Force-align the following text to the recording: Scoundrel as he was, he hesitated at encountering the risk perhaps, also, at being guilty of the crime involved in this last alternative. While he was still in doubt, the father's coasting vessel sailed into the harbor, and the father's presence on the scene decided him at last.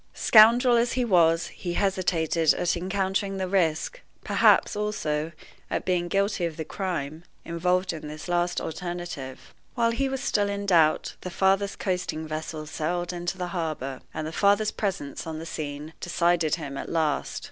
Scoundrel 0.15 0.77
as 0.77 0.93
he 0.93 1.05
was, 1.05 1.45
he 1.49 1.73
hesitated 1.73 2.55
at 2.55 2.75
encountering 2.75 3.37
the 3.37 3.47
risk 3.47 4.01
perhaps, 4.23 4.75
also, 4.75 5.31
at 5.69 5.85
being 5.85 6.07
guilty 6.07 6.43
of 6.43 6.57
the 6.57 6.65
crime 6.65 7.23
involved 7.45 7.93
in 7.93 8.07
this 8.07 8.27
last 8.27 8.59
alternative. 8.59 9.53
While 9.75 9.91
he 9.91 10.09
was 10.09 10.23
still 10.23 10.49
in 10.49 10.65
doubt, 10.65 11.13
the 11.21 11.29
father's 11.29 11.75
coasting 11.75 12.27
vessel 12.27 12.65
sailed 12.65 13.13
into 13.13 13.37
the 13.37 13.49
harbor, 13.49 14.01
and 14.11 14.25
the 14.25 14.31
father's 14.31 14.71
presence 14.71 15.27
on 15.27 15.37
the 15.37 15.45
scene 15.45 15.93
decided 15.99 16.55
him 16.55 16.79
at 16.79 16.89
last. 16.89 17.39